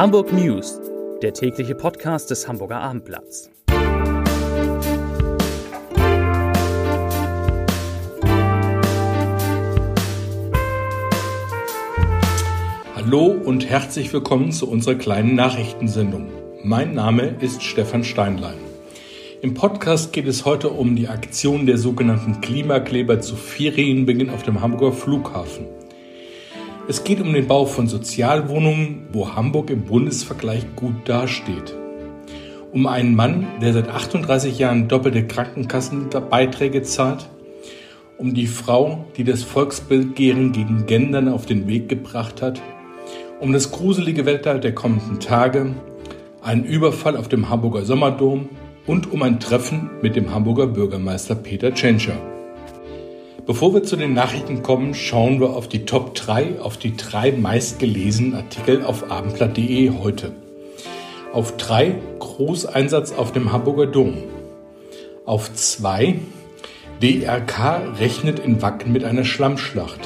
[0.00, 0.80] Hamburg News,
[1.20, 3.50] der tägliche Podcast des Hamburger Abendblatts.
[12.96, 16.30] Hallo und herzlich willkommen zu unserer kleinen Nachrichtensendung.
[16.64, 18.56] Mein Name ist Stefan Steinlein.
[19.42, 24.62] Im Podcast geht es heute um die Aktion der sogenannten Klimakleber zu Ferienbeginn auf dem
[24.62, 25.66] Hamburger Flughafen.
[26.90, 31.72] Es geht um den Bau von Sozialwohnungen, wo Hamburg im Bundesvergleich gut dasteht.
[32.72, 37.28] Um einen Mann, der seit 38 Jahren doppelte Krankenkassenbeiträge zahlt.
[38.18, 42.60] Um die Frau, die das Volksbegehren gegen Gendern auf den Weg gebracht hat.
[43.38, 45.72] Um das gruselige Wetter der kommenden Tage.
[46.42, 48.48] Einen Überfall auf dem Hamburger Sommerdom
[48.88, 52.18] und um ein Treffen mit dem Hamburger Bürgermeister Peter Tschentscher.
[53.46, 57.32] Bevor wir zu den Nachrichten kommen, schauen wir auf die Top 3, auf die drei
[57.32, 60.32] meistgelesenen Artikel auf abendblatt.de heute.
[61.32, 64.14] Auf 3 Großeinsatz auf dem Hamburger Dom.
[65.24, 66.16] Auf 2
[67.02, 70.00] DRK rechnet in Wacken mit einer Schlammschlacht.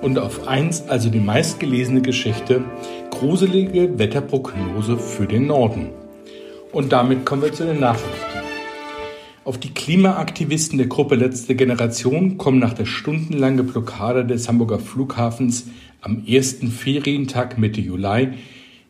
[0.00, 2.64] Und auf 1 also die meistgelesene Geschichte
[3.10, 5.90] gruselige Wetterprognose für den Norden.
[6.72, 8.27] Und damit kommen wir zu den Nachrichten.
[9.48, 15.68] Auf die Klimaaktivisten der Gruppe Letzte Generation kommen nach der stundenlangen Blockade des Hamburger Flughafens
[16.02, 18.34] am ersten Ferientag Mitte Juli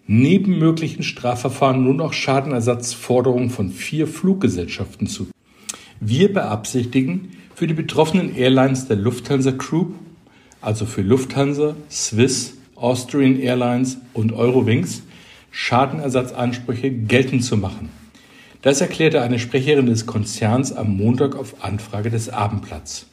[0.08, 5.28] neben möglichen Strafverfahren nur noch Schadenersatzforderungen von vier Fluggesellschaften zu.
[6.00, 9.94] Wir beabsichtigen, für die betroffenen Airlines der Lufthansa Group,
[10.60, 15.04] also für Lufthansa, Swiss, Austrian Airlines und Eurowings,
[15.52, 17.90] Schadenersatzansprüche geltend zu machen.
[18.60, 23.06] Das erklärte eine Sprecherin des Konzerns am Montag auf Anfrage des Abendblatts.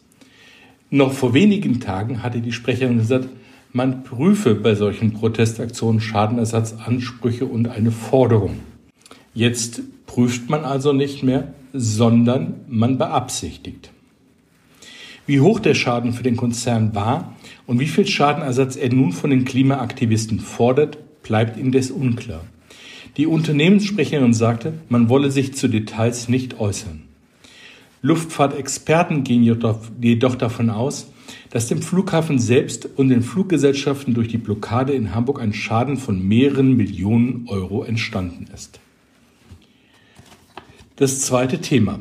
[0.89, 3.29] Noch vor wenigen Tagen hatte die Sprecherin gesagt,
[3.71, 8.61] man prüfe bei solchen Protestaktionen Schadenersatzansprüche und eine Forderung.
[9.33, 13.91] Jetzt prüft man also nicht mehr, sondern man beabsichtigt.
[15.27, 17.36] Wie hoch der Schaden für den Konzern war
[17.67, 22.45] und wie viel Schadenersatz er nun von den Klimaaktivisten fordert, bleibt indes unklar.
[23.17, 27.03] Die Unternehmenssprecherin sagte, man wolle sich zu Details nicht äußern.
[28.02, 31.08] Luftfahrtexperten gehen jedoch davon aus,
[31.49, 36.27] dass dem Flughafen selbst und den Fluggesellschaften durch die Blockade in Hamburg ein Schaden von
[36.27, 38.80] mehreren Millionen Euro entstanden ist.
[40.97, 41.99] Das zweite Thema.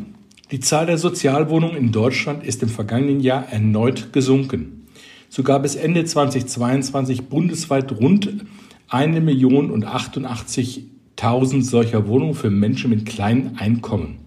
[0.51, 4.87] Die Zahl der Sozialwohnungen in Deutschland ist im vergangenen Jahr erneut gesunken.
[5.29, 8.45] So gab es Ende 2022 bundesweit rund
[8.89, 10.94] eine Million und 88
[11.25, 14.19] 1000 solcher Wohnungen für Menschen mit kleinen Einkommen.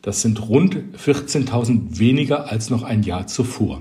[0.00, 3.80] Das sind rund 14.000 weniger als noch ein Jahr zuvor.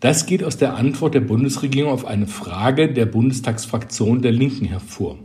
[0.00, 5.18] Das geht aus der Antwort der Bundesregierung auf eine Frage der Bundestagsfraktion der Linken hervor.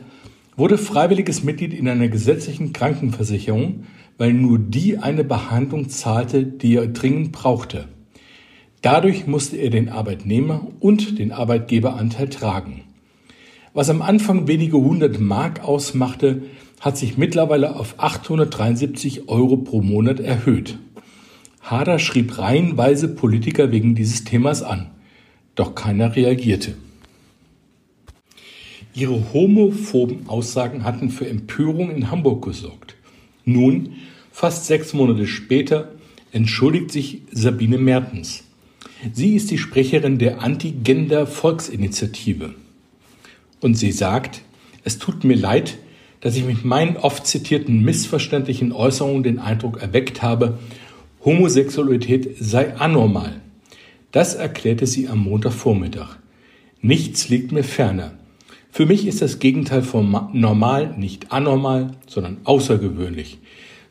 [0.56, 3.84] wurde freiwilliges Mitglied in einer gesetzlichen Krankenversicherung,
[4.16, 7.88] weil nur die eine Behandlung zahlte, die er dringend brauchte.
[8.82, 12.84] Dadurch musste er den Arbeitnehmer und den Arbeitgeberanteil tragen.
[13.74, 16.42] Was am Anfang wenige hundert Mark ausmachte,
[16.80, 20.78] hat sich mittlerweile auf 873 Euro pro Monat erhöht.
[21.60, 24.90] Hader schrieb reihenweise Politiker wegen dieses Themas an,
[25.54, 26.74] doch keiner reagierte.
[28.94, 32.96] Ihre homophoben Aussagen hatten für Empörung in Hamburg gesorgt.
[33.44, 33.94] Nun,
[34.32, 35.92] fast sechs Monate später,
[36.32, 38.47] entschuldigt sich Sabine Mertens.
[39.12, 42.54] Sie ist die Sprecherin der Anti-Gender-Volksinitiative.
[43.60, 44.42] Und sie sagt,
[44.84, 45.78] es tut mir leid,
[46.20, 50.58] dass ich mit meinen oft zitierten missverständlichen Äußerungen den Eindruck erweckt habe,
[51.24, 53.40] Homosexualität sei anormal.
[54.10, 56.16] Das erklärte sie am Montagvormittag.
[56.80, 58.14] Nichts liegt mir ferner.
[58.70, 63.38] Für mich ist das Gegenteil von normal nicht anormal, sondern außergewöhnlich.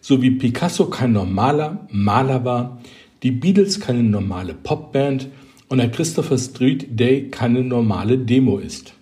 [0.02, 2.82] So wie Picasso kein normaler Maler war,
[3.24, 5.28] die Beatles keine normale Popband
[5.70, 8.94] und der Christopher Street Day keine normale Demo ist.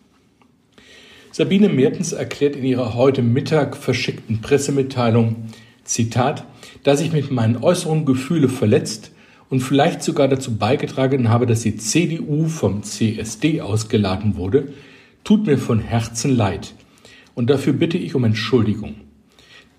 [1.31, 5.35] Sabine Mertens erklärt in ihrer heute Mittag verschickten Pressemitteilung,
[5.83, 6.45] Zitat,
[6.83, 9.12] dass ich mit meinen Äußerungen Gefühle verletzt
[9.50, 14.73] und vielleicht sogar dazu beigetragen habe, dass die CDU vom CSD ausgeladen wurde,
[15.23, 16.73] tut mir von Herzen leid.
[17.35, 18.95] Und dafür bitte ich um Entschuldigung.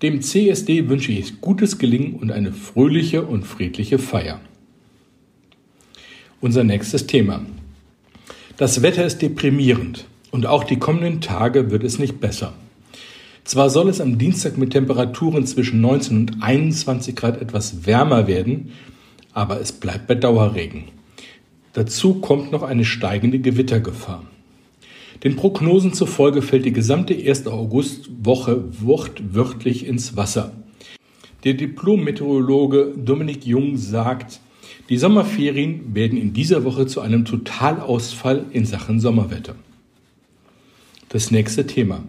[0.01, 4.39] Dem CSD wünsche ich gutes Gelingen und eine fröhliche und friedliche Feier.
[6.39, 7.41] Unser nächstes Thema.
[8.57, 10.05] Das Wetter ist deprimierend.
[10.29, 12.53] Und auch die kommenden Tage wird es nicht besser.
[13.43, 18.73] Zwar soll es am Dienstag mit Temperaturen zwischen 19 und 21 Grad etwas wärmer werden,
[19.33, 20.83] aber es bleibt bei Dauerregen.
[21.73, 24.23] Dazu kommt noch eine steigende Gewittergefahr.
[25.23, 30.53] Den Prognosen zufolge fällt die gesamte erste Augustwoche wortwörtlich ins Wasser.
[31.43, 34.39] Der Diplom-Meteorologe Dominik Jung sagt,
[34.89, 39.55] die Sommerferien werden in dieser Woche zu einem Totalausfall in Sachen Sommerwetter.
[41.09, 42.03] Das nächste Thema.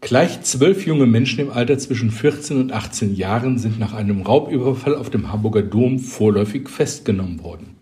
[0.00, 4.96] Gleich zwölf junge Menschen im Alter zwischen 14 und 18 Jahren sind nach einem Raubüberfall
[4.96, 7.73] auf dem Hamburger Dom vorläufig festgenommen worden.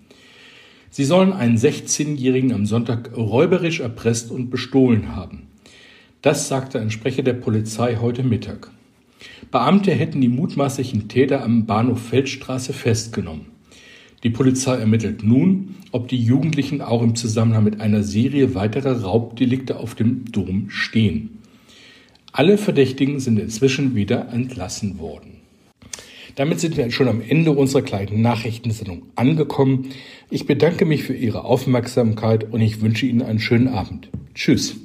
[0.95, 5.45] Sie sollen einen 16-Jährigen am Sonntag räuberisch erpresst und bestohlen haben.
[6.21, 8.71] Das sagte ein Sprecher der Polizei heute Mittag.
[9.51, 13.47] Beamte hätten die mutmaßlichen Täter am Bahnhof Feldstraße festgenommen.
[14.23, 19.79] Die Polizei ermittelt nun, ob die Jugendlichen auch im Zusammenhang mit einer Serie weiterer Raubdelikte
[19.79, 21.39] auf dem Dom stehen.
[22.33, 25.42] Alle Verdächtigen sind inzwischen wieder entlassen worden.
[26.35, 29.91] Damit sind wir schon am Ende unserer kleinen Nachrichtensendung angekommen.
[30.31, 34.09] Ich bedanke mich für Ihre Aufmerksamkeit und ich wünsche Ihnen einen schönen Abend.
[34.35, 34.77] Tschüss.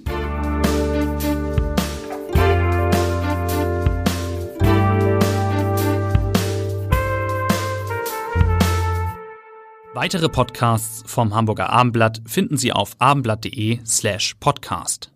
[9.93, 15.11] Weitere Podcasts vom Hamburger Abendblatt finden Sie auf abendblatt.de slash podcast.